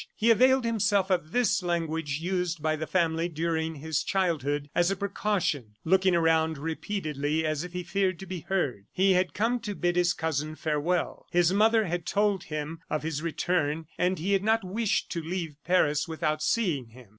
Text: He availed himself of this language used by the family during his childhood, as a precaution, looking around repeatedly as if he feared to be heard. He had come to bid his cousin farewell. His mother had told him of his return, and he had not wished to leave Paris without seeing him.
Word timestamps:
He 0.15 0.31
availed 0.31 0.65
himself 0.65 1.11
of 1.11 1.31
this 1.31 1.61
language 1.61 2.19
used 2.21 2.59
by 2.63 2.75
the 2.75 2.87
family 2.87 3.29
during 3.29 3.75
his 3.75 4.01
childhood, 4.03 4.67
as 4.73 4.89
a 4.89 4.95
precaution, 4.95 5.75
looking 5.85 6.15
around 6.15 6.57
repeatedly 6.57 7.45
as 7.45 7.63
if 7.63 7.73
he 7.73 7.83
feared 7.83 8.17
to 8.21 8.25
be 8.25 8.39
heard. 8.39 8.87
He 8.91 9.11
had 9.13 9.35
come 9.35 9.59
to 9.59 9.75
bid 9.75 9.95
his 9.95 10.13
cousin 10.13 10.55
farewell. 10.55 11.27
His 11.29 11.53
mother 11.53 11.85
had 11.85 12.07
told 12.07 12.45
him 12.45 12.79
of 12.89 13.03
his 13.03 13.21
return, 13.21 13.85
and 13.95 14.17
he 14.17 14.33
had 14.33 14.43
not 14.43 14.63
wished 14.63 15.11
to 15.11 15.21
leave 15.21 15.55
Paris 15.63 16.07
without 16.07 16.41
seeing 16.41 16.87
him. 16.87 17.09